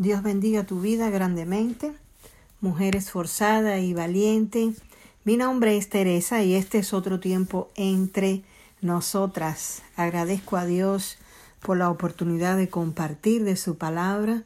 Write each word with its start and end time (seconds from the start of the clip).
Dios 0.00 0.22
bendiga 0.22 0.64
tu 0.64 0.80
vida 0.80 1.10
grandemente, 1.10 1.92
mujer 2.62 2.96
esforzada 2.96 3.80
y 3.80 3.92
valiente. 3.92 4.72
Mi 5.24 5.36
nombre 5.36 5.76
es 5.76 5.90
Teresa 5.90 6.42
y 6.42 6.54
este 6.54 6.78
es 6.78 6.94
otro 6.94 7.20
tiempo 7.20 7.68
entre 7.74 8.42
nosotras. 8.80 9.82
Agradezco 9.96 10.56
a 10.56 10.64
Dios 10.64 11.18
por 11.60 11.76
la 11.76 11.90
oportunidad 11.90 12.56
de 12.56 12.70
compartir 12.70 13.44
de 13.44 13.56
su 13.56 13.76
palabra, 13.76 14.42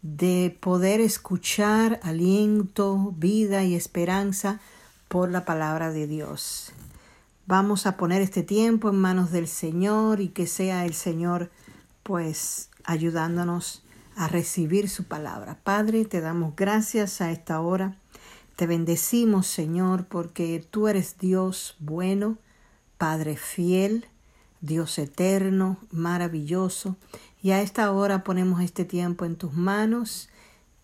de 0.00 0.56
poder 0.58 1.02
escuchar 1.02 2.00
aliento, 2.02 3.12
vida 3.18 3.62
y 3.62 3.74
esperanza 3.74 4.58
por 5.08 5.30
la 5.30 5.44
palabra 5.44 5.90
de 5.90 6.06
Dios. 6.06 6.72
Vamos 7.44 7.84
a 7.84 7.98
poner 7.98 8.22
este 8.22 8.42
tiempo 8.42 8.88
en 8.88 8.96
manos 8.96 9.32
del 9.32 9.48
Señor 9.48 10.22
y 10.22 10.28
que 10.28 10.46
sea 10.46 10.86
el 10.86 10.94
Señor 10.94 11.50
pues 12.02 12.70
ayudándonos 12.84 13.83
a 14.16 14.28
recibir 14.28 14.88
su 14.88 15.04
palabra. 15.04 15.58
Padre, 15.62 16.04
te 16.04 16.20
damos 16.20 16.54
gracias 16.56 17.20
a 17.20 17.30
esta 17.30 17.60
hora. 17.60 17.96
Te 18.56 18.66
bendecimos, 18.66 19.46
Señor, 19.46 20.06
porque 20.06 20.64
tú 20.70 20.88
eres 20.88 21.18
Dios 21.18 21.76
bueno, 21.80 22.38
Padre 22.98 23.36
fiel, 23.36 24.06
Dios 24.60 24.98
eterno, 24.98 25.78
maravilloso. 25.90 26.96
Y 27.42 27.50
a 27.50 27.60
esta 27.60 27.90
hora 27.90 28.24
ponemos 28.24 28.60
este 28.60 28.84
tiempo 28.84 29.24
en 29.24 29.36
tus 29.36 29.52
manos 29.52 30.28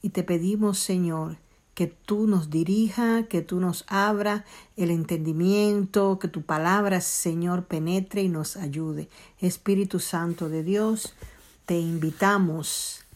y 0.02 0.10
te 0.10 0.22
pedimos, 0.22 0.78
Señor, 0.78 1.38
que 1.74 1.86
tú 1.86 2.26
nos 2.26 2.50
dirija, 2.50 3.22
que 3.28 3.40
tú 3.40 3.60
nos 3.60 3.84
abra 3.86 4.44
el 4.76 4.90
entendimiento, 4.90 6.18
que 6.18 6.28
tu 6.28 6.42
palabra, 6.42 7.00
Señor, 7.00 7.64
penetre 7.64 8.22
y 8.22 8.28
nos 8.28 8.56
ayude. 8.56 9.08
Espíritu 9.40 10.00
Santo 10.00 10.48
de 10.48 10.62
Dios, 10.62 11.14
te 11.64 11.78
invitamos 11.78 13.06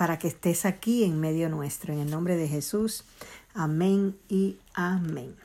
para 0.00 0.18
que 0.18 0.28
estés 0.28 0.64
aquí 0.64 1.04
en 1.04 1.20
medio 1.20 1.50
nuestro. 1.50 1.92
En 1.92 1.98
el 1.98 2.10
nombre 2.10 2.34
de 2.36 2.48
Jesús. 2.48 3.04
Amén 3.52 4.16
y 4.30 4.56
amén. 4.72 5.36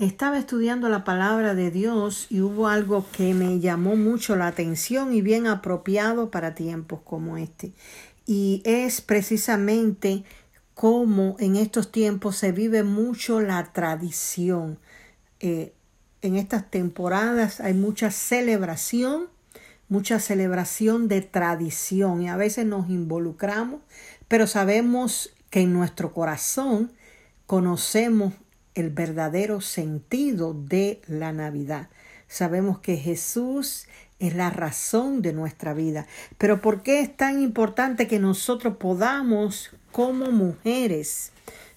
Estaba 0.00 0.38
estudiando 0.38 0.88
la 0.88 1.04
palabra 1.04 1.54
de 1.54 1.70
Dios 1.70 2.26
y 2.30 2.40
hubo 2.40 2.66
algo 2.66 3.06
que 3.12 3.32
me 3.32 3.60
llamó 3.60 3.94
mucho 3.94 4.34
la 4.34 4.48
atención 4.48 5.14
y 5.14 5.22
bien 5.22 5.46
apropiado 5.46 6.32
para 6.32 6.56
tiempos 6.56 6.98
como 7.04 7.36
este. 7.36 7.72
Y 8.26 8.60
es 8.64 9.00
precisamente 9.00 10.24
cómo 10.74 11.36
en 11.38 11.54
estos 11.54 11.92
tiempos 11.92 12.34
se 12.34 12.50
vive 12.50 12.82
mucho 12.82 13.40
la 13.40 13.72
tradición. 13.72 14.80
Eh, 15.38 15.72
en 16.22 16.34
estas 16.34 16.68
temporadas 16.72 17.60
hay 17.60 17.74
mucha 17.74 18.10
celebración 18.10 19.28
mucha 19.88 20.18
celebración 20.18 21.08
de 21.08 21.20
tradición 21.22 22.22
y 22.22 22.28
a 22.28 22.36
veces 22.36 22.66
nos 22.66 22.88
involucramos, 22.88 23.80
pero 24.28 24.46
sabemos 24.46 25.34
que 25.50 25.60
en 25.62 25.72
nuestro 25.72 26.12
corazón 26.12 26.92
conocemos 27.46 28.34
el 28.74 28.90
verdadero 28.90 29.60
sentido 29.60 30.54
de 30.54 31.00
la 31.06 31.32
Navidad. 31.32 31.88
Sabemos 32.26 32.80
que 32.80 32.96
Jesús 32.96 33.86
es 34.18 34.34
la 34.34 34.50
razón 34.50 35.22
de 35.22 35.32
nuestra 35.32 35.74
vida. 35.74 36.06
Pero 36.38 36.60
¿por 36.60 36.82
qué 36.82 37.00
es 37.00 37.16
tan 37.16 37.40
importante 37.40 38.08
que 38.08 38.18
nosotros 38.18 38.76
podamos, 38.78 39.70
como 39.92 40.30
mujeres, 40.32 41.32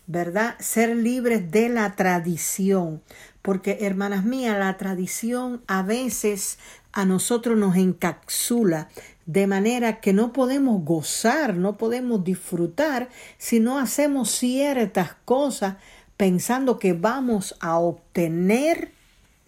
¿verdad?, 0.08 0.55
ser 0.59 0.95
libres 0.95 1.52
de 1.52 1.69
la 1.69 1.95
tradición? 1.95 3.02
Porque, 3.48 3.78
hermanas 3.80 4.26
mías, 4.26 4.59
la 4.59 4.76
tradición 4.76 5.64
a 5.67 5.81
veces 5.81 6.59
a 6.92 7.06
nosotros 7.06 7.58
nos 7.58 7.78
encapsula 7.78 8.90
de 9.26 9.48
manera 9.48 10.02
que 10.02 10.12
no 10.12 10.34
podemos 10.34 10.84
gozar, 10.84 11.56
no 11.56 11.78
podemos 11.78 12.25
disfrutar 12.25 13.08
si 13.38 13.62
no 13.62 13.80
hacemos 13.80 14.31
ciertas 14.31 15.16
cosas 15.23 15.78
pensando 16.18 16.78
que 16.78 16.92
vamos 16.92 17.56
a 17.62 17.78
obtener 17.80 18.91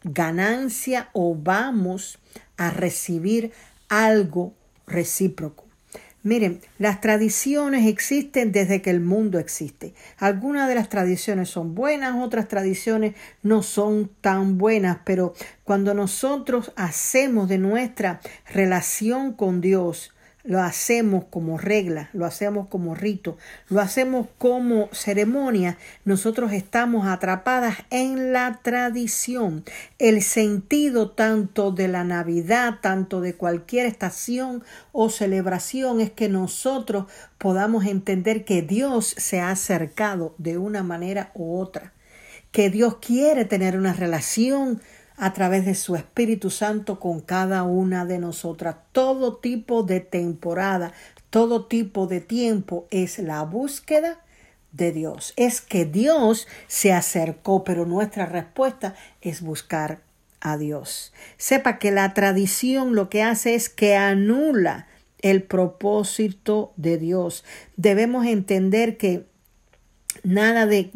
ganancia 0.05 1.09
o 1.11 1.35
vamos 1.35 2.19
a 2.55 2.71
recibir 2.71 3.51
algo 3.89 4.53
recíproco. 4.87 5.68
Miren, 6.21 6.59
las 6.79 6.99
tradiciones 6.99 7.87
existen 7.87 8.51
desde 8.51 8.81
que 8.81 8.89
el 8.89 8.99
mundo 8.99 9.39
existe. 9.39 9.93
Algunas 10.17 10.67
de 10.67 10.75
las 10.75 10.89
tradiciones 10.89 11.47
son 11.47 11.75
buenas, 11.75 12.17
otras 12.21 12.49
tradiciones 12.49 13.15
no 13.41 13.63
son 13.63 14.11
tan 14.19 14.57
buenas, 14.57 14.97
pero 15.05 15.33
cuando 15.63 15.93
nosotros 15.93 16.73
hacemos 16.75 17.47
de 17.47 17.57
nuestra 17.57 18.19
relación 18.51 19.31
con 19.31 19.61
Dios 19.61 20.11
lo 20.43 20.61
hacemos 20.61 21.25
como 21.29 21.57
regla, 21.57 22.09
lo 22.13 22.25
hacemos 22.25 22.67
como 22.67 22.95
rito, 22.95 23.37
lo 23.67 23.81
hacemos 23.81 24.27
como 24.37 24.89
ceremonia, 24.93 25.77
nosotros 26.05 26.53
estamos 26.53 27.07
atrapadas 27.07 27.77
en 27.89 28.31
la 28.31 28.59
tradición. 28.63 29.65
El 29.97 30.21
sentido 30.21 31.11
tanto 31.11 31.71
de 31.71 31.87
la 31.89 32.03
Navidad, 32.03 32.75
tanto 32.81 33.19
de 33.21 33.35
cualquier 33.35 33.85
estación 33.85 34.63
o 34.91 35.09
celebración 35.09 35.99
es 35.99 36.09
que 36.09 36.29
nosotros 36.29 37.05
podamos 37.37 37.85
entender 37.85 38.45
que 38.45 38.61
Dios 38.61 39.13
se 39.17 39.41
ha 39.41 39.51
acercado 39.51 40.35
de 40.37 40.57
una 40.57 40.83
manera 40.83 41.31
u 41.35 41.59
otra, 41.59 41.93
que 42.51 42.69
Dios 42.69 42.97
quiere 42.97 43.45
tener 43.45 43.77
una 43.77 43.93
relación 43.93 44.81
a 45.19 45.33
través 45.33 45.65
de 45.65 45.75
su 45.75 45.95
Espíritu 45.95 46.49
Santo 46.49 46.99
con 46.99 47.19
cada 47.19 47.63
una 47.63 48.05
de 48.05 48.19
nosotras. 48.19 48.77
Todo 48.93 49.37
tipo 49.37 49.83
de 49.83 49.99
temporada, 49.99 50.93
todo 51.29 51.65
tipo 51.65 52.07
de 52.07 52.21
tiempo 52.21 52.87
es 52.89 53.19
la 53.19 53.43
búsqueda 53.43 54.21
de 54.71 54.93
Dios. 54.93 55.33
Es 55.35 55.59
que 55.59 55.85
Dios 55.85 56.47
se 56.67 56.93
acercó, 56.93 57.65
pero 57.65 57.85
nuestra 57.85 58.25
respuesta 58.25 58.95
es 59.21 59.41
buscar 59.41 60.01
a 60.39 60.57
Dios. 60.57 61.11
Sepa 61.37 61.79
que 61.79 61.91
la 61.91 62.13
tradición 62.13 62.95
lo 62.95 63.09
que 63.09 63.21
hace 63.21 63.55
es 63.55 63.67
que 63.67 63.95
anula 63.95 64.87
el 65.21 65.43
propósito 65.43 66.71
de 66.77 66.97
Dios. 66.97 67.43
Debemos 67.75 68.25
entender 68.25 68.95
que 68.95 69.25
nada 70.23 70.65
de, 70.65 70.89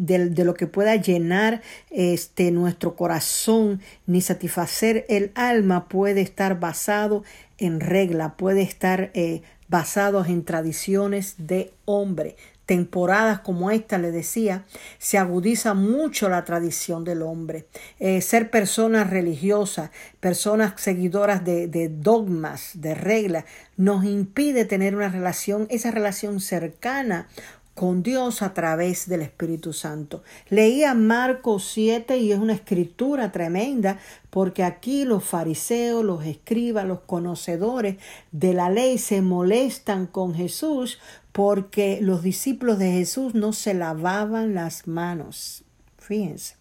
lo 0.44 0.54
que 0.54 0.68
pueda 0.68 0.96
llenar 0.96 1.62
este 1.90 2.52
nuestro 2.52 2.96
corazón 2.96 3.82
ni 4.06 4.22
satisfacer 4.22 5.06
el 5.10 5.32
alma 5.36 5.88
puede 5.88 6.22
estar 6.22 6.60
basado 6.60 7.24
en 7.58 7.80
regla, 7.80 8.36
puede 8.36 8.62
estar 8.62 9.12
eh, 9.14 9.42
basado 9.68 10.24
en 10.26 10.44
tradiciones 10.44 11.36
de 11.38 11.74
hombre. 11.86 12.36
Temporadas 12.66 13.40
como 13.40 13.72
esta, 13.72 13.98
le 13.98 14.12
decía, 14.12 14.64
se 14.98 15.18
agudiza 15.18 15.74
mucho 15.74 16.30
la 16.30 16.46
tradición 16.46 17.04
del 17.04 17.22
hombre. 17.22 17.66
Eh, 18.00 18.22
ser 18.22 18.50
personas 18.50 19.10
religiosas, 19.10 19.90
personas 20.22 20.74
seguidoras 20.78 21.44
de, 21.44 21.68
de 21.68 21.90
dogmas, 21.90 22.72
de 22.76 22.96
reglas, 22.96 23.44
nos 23.76 24.06
impide 24.06 24.64
tener 24.64 24.96
una 24.96 25.10
relación, 25.10 25.68
esa 25.70 25.92
relación 25.92 26.40
cercana 26.40 27.28
con 27.74 28.04
Dios 28.04 28.42
a 28.42 28.54
través 28.54 29.08
del 29.08 29.22
Espíritu 29.22 29.74
Santo. 29.74 30.24
Leía 30.50 30.94
Marcos 30.94 31.68
7 31.74 32.18
y 32.18 32.32
es 32.32 32.40
una 32.40 32.54
escritura 32.54 33.32
tremenda 33.32 34.00
porque 34.30 34.64
aquí 34.64 35.06
los 35.06 35.24
fariseos, 35.24 36.04
los 36.04 36.26
escribas, 36.26 36.86
los 36.86 37.02
conocedores 37.02 37.98
de 38.32 38.54
la 38.54 38.70
ley 38.70 38.98
se 38.98 39.22
molestan 39.22 40.06
con 40.08 40.36
Jesús 40.36 41.00
porque 41.32 42.00
los 42.02 42.22
discípulos 42.22 42.78
de 42.78 42.92
Jesús 42.92 43.34
no 43.34 43.54
se 43.54 43.74
lavaban 43.74 44.54
las 44.54 44.88
manos. 44.88 45.64
Fíjense. 45.98 46.58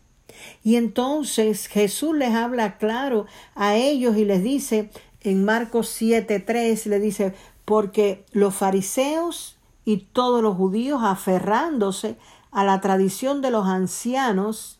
Y 0.64 0.76
entonces 0.76 1.66
Jesús 1.66 2.16
les 2.16 2.30
habla 2.30 2.78
claro 2.78 3.26
a 3.54 3.76
ellos 3.76 4.16
y 4.16 4.24
les 4.24 4.42
dice 4.42 4.88
en 5.20 5.44
Marcos 5.44 5.88
7:3 6.00 6.86
le 6.86 7.00
dice, 7.00 7.34
porque 7.64 8.24
los 8.32 8.54
fariseos 8.54 9.56
y 9.84 9.98
todos 10.12 10.42
los 10.42 10.56
judíos 10.56 11.00
aferrándose 11.02 12.18
a 12.50 12.64
la 12.64 12.80
tradición 12.80 13.40
de 13.40 13.50
los 13.50 13.66
ancianos, 13.66 14.78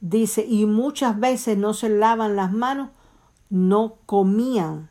dice, 0.00 0.46
y 0.46 0.66
muchas 0.66 1.18
veces 1.18 1.58
no 1.58 1.74
se 1.74 1.88
lavan 1.88 2.36
las 2.36 2.52
manos, 2.52 2.90
no 3.50 3.96
comían. 4.06 4.90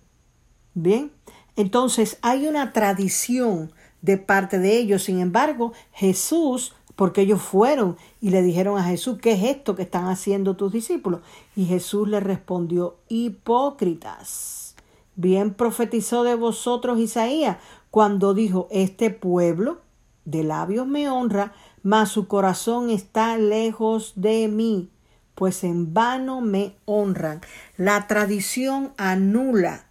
Bien, 0.74 1.12
entonces 1.56 2.20
hay 2.22 2.48
una 2.48 2.72
tradición 2.74 3.72
de 4.02 4.18
parte 4.18 4.60
de 4.60 4.78
ellos. 4.78 5.04
Sin 5.04 5.20
embargo, 5.20 5.74
Jesús, 5.92 6.76
porque 6.96 7.22
ellos 7.22 7.42
fueron 7.42 7.98
y 8.22 8.30
le 8.30 8.42
dijeron 8.42 8.78
a 8.78 8.84
Jesús, 8.84 9.18
¿qué 9.22 9.34
es 9.34 9.44
esto 9.44 9.76
que 9.76 9.84
están 9.84 10.08
haciendo 10.08 10.56
tus 10.56 10.72
discípulos? 10.72 11.22
Y 11.56 11.66
Jesús 11.66 12.08
le 12.08 12.20
respondió, 12.20 12.98
hipócritas. 13.08 14.76
Bien 15.16 15.56
profetizó 15.56 16.24
de 16.24 16.36
vosotros 16.36 17.00
Isaías, 17.00 17.58
cuando 17.98 18.36
dijo, 18.36 18.68
este 18.70 19.10
pueblo 19.10 19.82
de 20.24 20.44
labios 20.44 20.86
me 20.86 21.10
honra, 21.10 21.54
mas 21.82 22.10
su 22.10 22.28
corazón 22.28 22.92
está 22.92 23.40
lejos 23.40 24.14
de 24.16 24.48
mí, 24.48 24.92
pues 25.34 25.64
en 25.64 25.96
vano 25.96 26.40
me 26.40 26.76
honran. 26.86 27.42
La 27.76 28.06
tradición 28.06 28.94
anula 28.98 29.88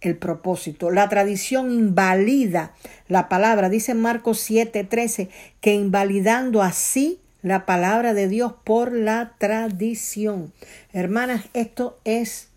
el 0.00 0.16
propósito. 0.16 0.92
La 0.92 1.08
tradición 1.08 1.72
invalida 1.72 2.74
la 3.08 3.28
palabra. 3.28 3.68
Dice 3.68 3.92
Marcos 3.94 4.38
7:13 4.48 5.28
que 5.60 5.74
invalidando 5.74 6.62
así 6.62 7.20
la 7.42 7.66
palabra 7.66 8.14
de 8.14 8.28
Dios 8.28 8.54
por 8.62 8.92
la 8.92 9.34
tradición. 9.38 10.52
Hermanas, 10.92 11.46
esto 11.54 11.98
es 12.04 12.47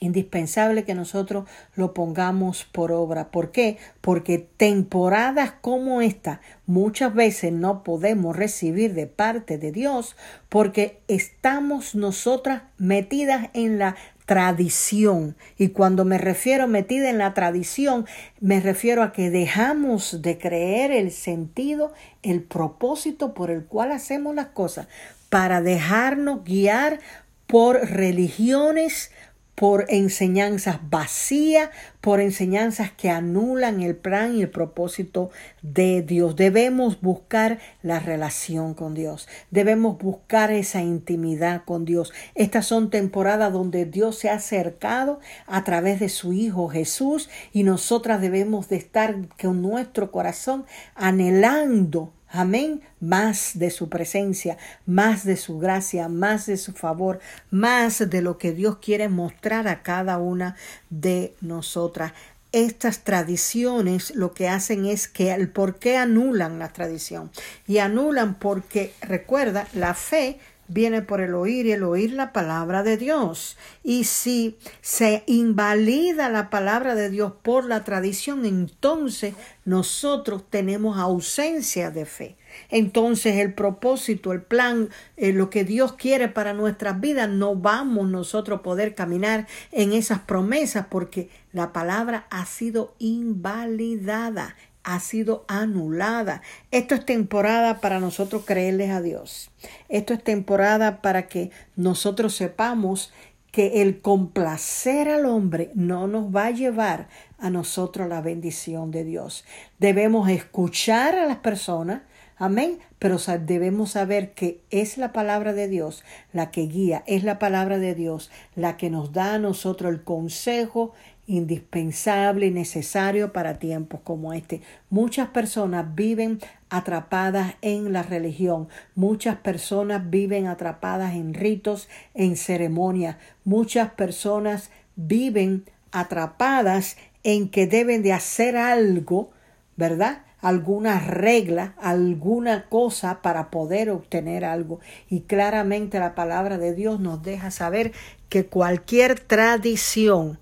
indispensable 0.00 0.84
que 0.84 0.94
nosotros 0.94 1.48
lo 1.74 1.94
pongamos 1.94 2.64
por 2.64 2.92
obra. 2.92 3.30
¿Por 3.30 3.50
qué? 3.50 3.78
Porque 4.00 4.38
temporadas 4.38 5.52
como 5.60 6.00
esta 6.00 6.40
muchas 6.66 7.14
veces 7.14 7.52
no 7.52 7.82
podemos 7.82 8.36
recibir 8.36 8.94
de 8.94 9.06
parte 9.06 9.58
de 9.58 9.72
Dios 9.72 10.16
porque 10.48 11.00
estamos 11.08 11.94
nosotras 11.94 12.62
metidas 12.78 13.50
en 13.54 13.78
la 13.78 13.96
tradición. 14.28 15.36
Y 15.56 15.68
cuando 15.68 16.04
me 16.04 16.18
refiero 16.18 16.68
metida 16.68 17.08
en 17.08 17.16
la 17.16 17.32
tradición, 17.32 18.06
me 18.40 18.60
refiero 18.60 19.02
a 19.02 19.10
que 19.10 19.30
dejamos 19.30 20.20
de 20.20 20.36
creer 20.36 20.90
el 20.90 21.10
sentido, 21.10 21.94
el 22.22 22.42
propósito 22.42 23.32
por 23.32 23.50
el 23.50 23.64
cual 23.64 23.90
hacemos 23.90 24.34
las 24.34 24.48
cosas, 24.48 24.86
para 25.30 25.62
dejarnos 25.62 26.44
guiar 26.44 27.00
por 27.46 27.76
religiones, 27.76 29.10
por 29.58 29.86
enseñanzas 29.88 30.78
vacías, 30.88 31.70
por 32.00 32.20
enseñanzas 32.20 32.92
que 32.92 33.10
anulan 33.10 33.82
el 33.82 33.96
plan 33.96 34.36
y 34.36 34.42
el 34.42 34.50
propósito 34.50 35.30
de 35.62 36.00
Dios. 36.02 36.36
Debemos 36.36 37.00
buscar 37.00 37.58
la 37.82 37.98
relación 37.98 38.74
con 38.74 38.94
Dios. 38.94 39.26
Debemos 39.50 39.98
buscar 39.98 40.52
esa 40.52 40.80
intimidad 40.80 41.64
con 41.64 41.84
Dios. 41.84 42.12
Estas 42.36 42.66
son 42.66 42.88
temporadas 42.88 43.52
donde 43.52 43.84
Dios 43.84 44.16
se 44.16 44.30
ha 44.30 44.34
acercado 44.34 45.18
a 45.48 45.64
través 45.64 45.98
de 45.98 46.08
su 46.08 46.32
Hijo 46.32 46.68
Jesús 46.68 47.28
y 47.52 47.64
nosotras 47.64 48.20
debemos 48.20 48.68
de 48.68 48.76
estar 48.76 49.16
con 49.42 49.60
nuestro 49.60 50.12
corazón 50.12 50.66
anhelando 50.94 52.12
Amén. 52.30 52.82
Más 53.00 53.52
de 53.54 53.70
su 53.70 53.88
presencia, 53.88 54.58
más 54.84 55.24
de 55.24 55.36
su 55.36 55.58
gracia, 55.58 56.08
más 56.08 56.46
de 56.46 56.56
su 56.56 56.72
favor, 56.72 57.20
más 57.50 58.10
de 58.10 58.22
lo 58.22 58.36
que 58.38 58.52
Dios 58.52 58.78
quiere 58.78 59.08
mostrar 59.08 59.66
a 59.66 59.82
cada 59.82 60.18
una 60.18 60.56
de 60.90 61.34
nosotras. 61.40 62.12
Estas 62.52 63.00
tradiciones 63.00 64.14
lo 64.14 64.32
que 64.32 64.48
hacen 64.48 64.86
es 64.86 65.08
que 65.08 65.32
el 65.32 65.50
por 65.50 65.78
qué 65.78 65.96
anulan 65.96 66.58
la 66.58 66.72
tradición. 66.72 67.30
Y 67.66 67.78
anulan 67.78 68.34
porque, 68.34 68.94
recuerda, 69.02 69.66
la 69.74 69.94
fe 69.94 70.38
viene 70.68 71.02
por 71.02 71.20
el 71.20 71.34
oír 71.34 71.66
y 71.66 71.72
el 71.72 71.82
oír 71.82 72.12
la 72.12 72.32
palabra 72.32 72.82
de 72.82 72.96
Dios. 72.96 73.56
Y 73.82 74.04
si 74.04 74.58
se 74.80 75.24
invalida 75.26 76.28
la 76.28 76.50
palabra 76.50 76.94
de 76.94 77.10
Dios 77.10 77.32
por 77.42 77.64
la 77.64 77.84
tradición, 77.84 78.44
entonces 78.44 79.34
nosotros 79.64 80.44
tenemos 80.48 80.98
ausencia 80.98 81.90
de 81.90 82.06
fe. 82.06 82.36
Entonces 82.70 83.36
el 83.36 83.54
propósito, 83.54 84.32
el 84.32 84.42
plan, 84.42 84.88
eh, 85.16 85.32
lo 85.32 85.50
que 85.50 85.64
Dios 85.64 85.92
quiere 85.92 86.28
para 86.28 86.52
nuestras 86.52 87.00
vidas, 87.00 87.28
no 87.28 87.54
vamos 87.54 88.08
nosotros 88.08 88.60
poder 88.60 88.94
caminar 88.94 89.46
en 89.72 89.92
esas 89.92 90.20
promesas 90.20 90.86
porque 90.88 91.28
la 91.52 91.72
palabra 91.72 92.26
ha 92.30 92.46
sido 92.46 92.94
invalidada 92.98 94.56
ha 94.88 95.00
sido 95.00 95.44
anulada. 95.48 96.40
Esto 96.70 96.94
es 96.94 97.04
temporada 97.04 97.78
para 97.78 98.00
nosotros 98.00 98.44
creerles 98.46 98.88
a 98.88 99.02
Dios. 99.02 99.50
Esto 99.90 100.14
es 100.14 100.24
temporada 100.24 101.02
para 101.02 101.28
que 101.28 101.50
nosotros 101.76 102.34
sepamos 102.34 103.12
que 103.50 103.82
el 103.82 104.00
complacer 104.00 105.10
al 105.10 105.26
hombre 105.26 105.70
no 105.74 106.06
nos 106.06 106.34
va 106.34 106.46
a 106.46 106.52
llevar 106.52 107.08
a 107.38 107.50
nosotros 107.50 108.08
la 108.08 108.22
bendición 108.22 108.90
de 108.90 109.04
Dios. 109.04 109.44
Debemos 109.78 110.30
escuchar 110.30 111.14
a 111.16 111.26
las 111.26 111.38
personas, 111.38 112.00
amén, 112.38 112.78
pero 112.98 113.18
debemos 113.40 113.90
saber 113.90 114.32
que 114.32 114.62
es 114.70 114.96
la 114.96 115.12
palabra 115.12 115.52
de 115.52 115.68
Dios 115.68 116.02
la 116.32 116.50
que 116.50 116.62
guía, 116.62 117.04
es 117.06 117.24
la 117.24 117.38
palabra 117.38 117.78
de 117.78 117.94
Dios 117.94 118.30
la 118.56 118.78
que 118.78 118.88
nos 118.88 119.12
da 119.12 119.34
a 119.34 119.38
nosotros 119.38 119.92
el 119.92 120.02
consejo 120.02 120.94
indispensable 121.28 122.46
y 122.46 122.50
necesario 122.50 123.32
para 123.32 123.60
tiempos 123.60 124.00
como 124.02 124.32
este. 124.32 124.62
Muchas 124.90 125.28
personas 125.28 125.94
viven 125.94 126.40
atrapadas 126.70 127.54
en 127.62 127.92
la 127.92 128.02
religión, 128.02 128.68
muchas 128.96 129.36
personas 129.36 130.10
viven 130.10 130.48
atrapadas 130.48 131.14
en 131.14 131.34
ritos, 131.34 131.88
en 132.14 132.36
ceremonias, 132.36 133.16
muchas 133.44 133.90
personas 133.90 134.70
viven 134.96 135.64
atrapadas 135.92 136.96
en 137.22 137.50
que 137.50 137.66
deben 137.66 138.02
de 138.02 138.12
hacer 138.12 138.56
algo, 138.56 139.30
¿verdad? 139.76 140.22
alguna 140.40 141.00
regla, 141.00 141.74
alguna 141.78 142.68
cosa 142.68 143.22
para 143.22 143.50
poder 143.50 143.90
obtener 143.90 144.44
algo. 144.44 144.80
Y 145.08 145.22
claramente 145.22 145.98
la 145.98 146.14
palabra 146.14 146.58
de 146.58 146.74
Dios 146.74 147.00
nos 147.00 147.22
deja 147.22 147.50
saber 147.50 147.92
que 148.28 148.46
cualquier 148.46 149.18
tradición, 149.20 150.38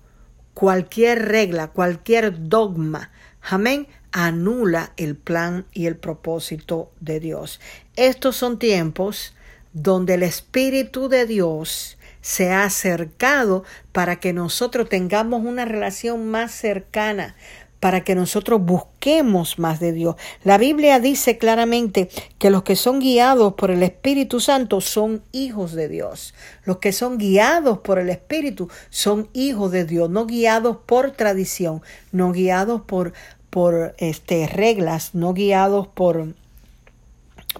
cualquier 0.57 1.27
regla, 1.27 1.67
cualquier 1.67 2.49
dogma, 2.49 3.11
amén, 3.43 3.87
anula 4.11 4.91
el 4.97 5.15
plan 5.15 5.67
y 5.71 5.85
el 5.85 5.97
propósito 5.97 6.91
de 6.99 7.19
Dios. 7.19 7.59
Estos 7.95 8.37
son 8.37 8.57
tiempos 8.57 9.35
donde 9.73 10.15
el 10.15 10.23
Espíritu 10.23 11.09
de 11.09 11.27
Dios 11.27 11.99
se 12.21 12.51
ha 12.51 12.63
acercado 12.63 13.65
para 13.91 14.19
que 14.19 14.33
nosotros 14.33 14.89
tengamos 14.89 15.45
una 15.45 15.63
relación 15.63 16.27
más 16.27 16.53
cercana, 16.53 17.35
para 17.79 18.03
que 18.03 18.15
nosotros 18.15 18.61
busquemos 18.61 19.59
más 19.59 19.79
de 19.79 19.91
Dios. 19.91 20.15
La 20.43 20.57
Biblia 20.57 20.99
dice 20.99 21.37
claramente 21.37 22.09
que 22.39 22.49
los 22.49 22.63
que 22.63 22.75
son 22.75 22.99
guiados 22.99 23.53
por 23.53 23.71
el 23.71 23.83
Espíritu 23.83 24.39
Santo 24.39 24.81
son 24.81 25.23
hijos 25.31 25.73
de 25.73 25.87
Dios. 25.87 26.33
Los 26.63 26.77
que 26.77 26.91
son 26.91 27.17
guiados 27.17 27.79
por 27.79 27.99
el 27.99 28.09
Espíritu 28.09 28.69
son 28.89 29.29
hijos 29.33 29.71
de 29.71 29.85
Dios, 29.85 30.09
no 30.09 30.25
guiados 30.25 30.77
por 30.85 31.11
tradición, 31.11 31.81
no 32.11 32.31
guiados 32.31 32.81
por, 32.81 33.13
por 33.49 33.95
este, 33.97 34.47
reglas, 34.47 35.13
no 35.13 35.33
guiados 35.33 35.87
por, 35.87 36.33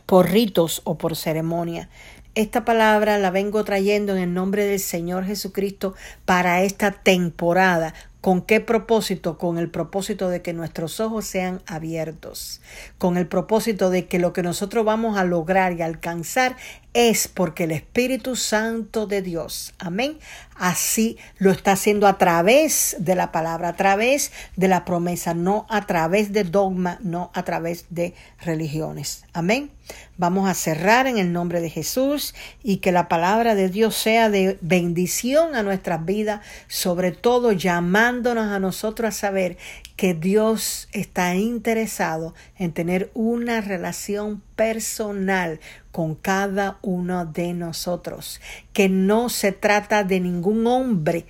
por 0.06 0.30
ritos 0.30 0.82
o 0.84 0.98
por 0.98 1.16
ceremonia. 1.16 1.90
Esta 2.38 2.66
palabra 2.66 3.18
la 3.18 3.32
vengo 3.32 3.64
trayendo 3.64 4.16
en 4.16 4.20
el 4.22 4.32
nombre 4.32 4.64
del 4.66 4.80
Señor 4.80 5.26
Jesucristo 5.26 5.96
para 6.24 6.62
esta 6.62 6.92
temporada, 6.92 7.96
¿Con 8.22 8.42
qué 8.42 8.60
propósito? 8.60 9.38
Con 9.38 9.58
el 9.58 9.70
propósito 9.70 10.28
de 10.30 10.42
que 10.42 10.54
nuestros 10.54 11.00
ojos 11.00 11.26
sean 11.26 11.62
abiertos, 11.68 12.62
con 12.98 13.16
el 13.16 13.28
propósito 13.28 13.90
de 13.90 14.08
que 14.08 14.18
lo 14.18 14.34
que 14.34 14.42
nosotros 14.42 14.84
vamos 14.84 15.18
a 15.18 15.24
lograr 15.24 15.74
y 15.74 15.84
alcanzar 15.84 16.56
es 16.98 17.28
porque 17.28 17.66
el 17.66 17.74
Espíritu 17.74 18.36
Santo 18.36 19.06
de 19.06 19.22
Dios, 19.22 19.76
amén, 19.78 20.18
así 20.56 21.20
lo 21.38 21.52
está 21.52 21.74
haciendo 21.74 22.08
a 22.08 22.18
través 22.18 22.96
de 22.98 23.14
la 23.14 23.32
palabra, 23.32 23.70
a 23.70 23.76
través 23.76 24.32
de 24.56 24.68
la 24.68 24.84
promesa, 24.84 25.36
no 25.36 25.68
a 25.70 25.86
través 25.86 26.34
de 26.34 26.44
dogma, 26.44 26.98
no 27.04 27.30
a 27.36 27.44
través 27.44 27.86
de 27.92 28.16
religiones. 28.40 29.26
Amén. 29.34 29.70
Vamos 30.18 30.50
a 30.50 30.56
cerrar 30.56 31.06
en 31.06 31.20
el 31.20 31.32
nombre 31.32 31.62
de 31.62 31.70
Jesús 31.70 32.34
y 32.64 32.78
que 32.78 32.92
la 32.92 33.08
palabra 33.08 33.54
de 33.54 33.70
Dios 33.70 33.96
sea 33.96 34.32
de 34.32 34.58
bendición 34.62 35.54
a 35.54 35.62
nuestras 35.62 36.04
vidas, 36.04 36.42
sobre 36.68 37.12
todo 37.12 37.52
llamándonos 37.52 38.48
a 38.48 38.58
nosotros 38.58 39.10
a 39.10 39.12
saber 39.12 39.60
que 39.98 40.14
Dios 40.14 40.88
está 40.94 41.36
interesado 41.36 42.34
en 42.58 42.72
tener 42.72 43.12
una 43.16 43.60
relación 43.62 44.42
personal 44.56 45.60
con 45.92 46.16
cada 46.16 46.78
uno 46.84 47.26
de 47.26 47.54
nosotros, 47.54 48.40
que 48.74 48.88
no 48.88 49.28
se 49.28 49.52
trata 49.52 50.04
de 50.04 50.20
ningún 50.20 50.68
hombre 50.68 51.26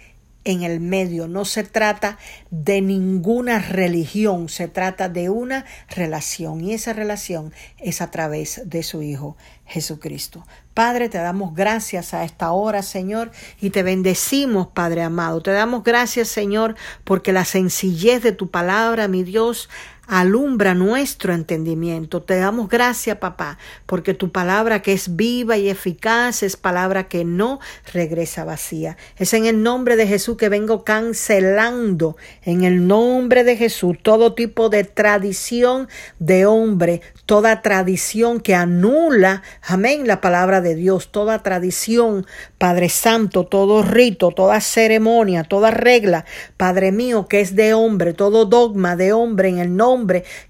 en 0.47 0.63
el 0.63 0.79
medio. 0.79 1.27
No 1.27 1.45
se 1.45 1.63
trata 1.63 2.17
de 2.49 2.81
ninguna 2.81 3.59
religión, 3.59 4.49
se 4.49 4.67
trata 4.67 5.09
de 5.09 5.29
una 5.29 5.65
relación 5.89 6.61
y 6.61 6.73
esa 6.73 6.93
relación 6.93 7.53
es 7.77 8.01
a 8.01 8.11
través 8.11 8.61
de 8.65 8.83
su 8.83 9.01
Hijo 9.01 9.37
Jesucristo. 9.65 10.45
Padre, 10.73 11.09
te 11.09 11.17
damos 11.17 11.53
gracias 11.53 12.13
a 12.13 12.23
esta 12.23 12.51
hora, 12.51 12.81
Señor, 12.81 13.31
y 13.59 13.71
te 13.71 13.83
bendecimos, 13.83 14.67
Padre 14.67 15.01
amado. 15.01 15.41
Te 15.41 15.51
damos 15.51 15.83
gracias, 15.83 16.27
Señor, 16.27 16.75
porque 17.03 17.33
la 17.33 17.45
sencillez 17.45 18.23
de 18.23 18.31
tu 18.31 18.49
palabra, 18.49 19.07
mi 19.07 19.23
Dios, 19.23 19.69
alumbra 20.07 20.73
nuestro 20.73 21.33
entendimiento. 21.33 22.21
Te 22.21 22.37
damos 22.37 22.69
gracias, 22.69 23.17
papá, 23.17 23.57
porque 23.85 24.13
tu 24.13 24.31
palabra 24.31 24.81
que 24.81 24.93
es 24.93 25.15
viva 25.15 25.57
y 25.57 25.69
eficaz 25.69 26.43
es 26.43 26.57
palabra 26.57 27.07
que 27.07 27.25
no 27.25 27.59
regresa 27.93 28.45
vacía. 28.45 28.97
Es 29.17 29.33
en 29.33 29.45
el 29.45 29.61
nombre 29.61 29.95
de 29.95 30.07
Jesús 30.07 30.37
que 30.37 30.49
vengo 30.49 30.83
cancelando, 30.83 32.17
en 32.43 32.63
el 32.63 32.87
nombre 32.87 33.43
de 33.43 33.57
Jesús, 33.57 33.97
todo 34.01 34.33
tipo 34.33 34.69
de 34.69 34.83
tradición 34.83 35.87
de 36.19 36.45
hombre, 36.45 37.01
toda 37.25 37.61
tradición 37.61 38.39
que 38.39 38.55
anula 38.55 39.27
Amén. 39.61 40.07
La 40.07 40.21
palabra 40.21 40.61
de 40.61 40.75
Dios, 40.75 41.11
toda 41.11 41.43
tradición, 41.43 42.25
Padre 42.57 42.89
Santo, 42.89 43.45
todo 43.45 43.83
rito, 43.83 44.31
toda 44.31 44.61
ceremonia, 44.61 45.43
toda 45.43 45.71
regla, 45.71 46.25
Padre 46.55 46.91
mío, 46.91 47.27
que 47.27 47.41
es 47.41 47.55
de 47.55 47.73
hombre, 47.73 48.13
todo 48.13 48.45
dogma 48.45 48.95
de 48.95 49.13
hombre 49.13 49.49
en 49.49 49.59
el 49.59 49.75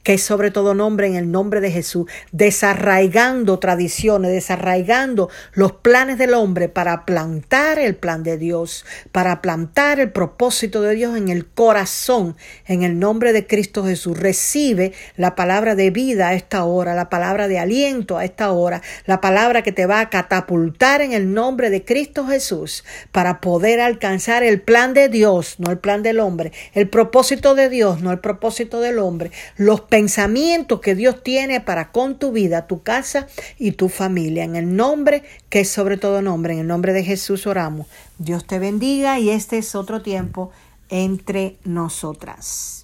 que 0.04 0.16
es 0.16 0.24
sobre 0.24 0.52
todo 0.52 0.74
nombre 0.74 1.08
en 1.08 1.16
el 1.16 1.32
nombre 1.32 1.62
de 1.62 1.72
Jesús, 1.72 2.10
desarraigando 2.32 3.60
tradiciones, 3.60 4.32
desarraigando 4.32 5.30
los 5.54 5.72
planes 5.74 6.18
del 6.18 6.34
hombre 6.34 6.68
para 6.70 7.06
plantar 7.06 7.80
el 7.80 7.96
plan 7.96 8.24
de 8.24 8.38
Dios, 8.38 8.86
para 9.12 9.42
plantar 9.42 10.00
el 10.00 10.12
propósito 10.12 10.82
de 10.82 10.96
Dios 10.96 11.16
en 11.16 11.30
el 11.30 11.48
corazón, 11.48 12.36
en 12.66 12.84
el 12.84 13.00
nombre 13.00 13.34
de 13.34 13.48
Cristo 13.48 13.86
Jesús. 13.86 14.18
Recibe 14.18 14.94
la 15.16 15.36
palabra 15.36 15.76
de 15.76 15.92
vida 15.92 16.30
a 16.30 16.34
esta 16.34 16.64
hora, 16.66 16.96
la 16.96 17.10
palabra 17.10 17.48
de 17.48 17.60
aliento 17.60 18.18
a 18.18 18.26
esta 18.26 18.52
hora, 18.52 18.82
la 19.06 19.22
palabra 19.22 19.62
que 19.62 19.72
te 19.72 19.86
va 19.86 20.00
a 20.00 20.10
catapultar 20.10 21.02
en 21.02 21.14
el 21.14 21.34
nombre 21.34 21.70
de 21.70 21.86
Cristo 21.86 22.26
Jesús 22.26 22.84
para 23.12 23.40
poder 23.42 23.80
alcanzar 23.80 24.44
el 24.44 24.62
plan 24.62 24.94
de 24.94 25.10
Dios, 25.10 25.56
no 25.60 25.72
el 25.72 25.78
plan 25.78 26.04
del 26.04 26.20
hombre, 26.20 26.52
el 26.74 26.90
propósito 26.90 27.56
de 27.56 27.70
Dios, 27.70 28.02
no 28.02 28.12
el 28.12 28.20
propósito 28.20 28.82
del 28.82 29.00
hombre, 29.00 29.32
los 29.56 29.82
pensamientos 29.82 30.82
que 30.82 30.96
Dios 30.96 31.24
tiene 31.24 31.62
para 31.62 31.92
con 31.92 32.20
tu 32.20 32.32
vida, 32.32 32.68
tu 32.68 32.84
casa 32.84 33.28
y 33.58 33.72
tu 33.74 33.90
familia. 33.90 34.44
En 34.44 34.56
el 34.56 34.76
nombre 34.76 35.24
que 35.50 35.62
es 35.62 35.70
sobre 35.70 35.98
todo 35.98 36.22
nombre, 36.22 36.54
en 36.54 36.60
el 36.60 36.68
nombre 36.68 36.94
de 36.94 37.04
Jesús 37.04 37.48
oramos. 37.48 37.88
Dios 38.18 38.46
te 38.46 38.60
bendiga 38.60 39.20
y 39.20 39.30
este 39.30 39.58
es 39.58 39.76
otro 39.76 40.02
tiempo 40.02 40.52
entre 40.90 41.58
nosotras. 41.64 42.77